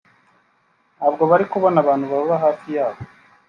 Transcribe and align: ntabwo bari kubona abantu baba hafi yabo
ntabwo 0.97 1.23
bari 1.29 1.45
kubona 1.53 1.77
abantu 1.83 2.05
baba 2.11 2.35
hafi 2.43 2.67
yabo 2.77 2.99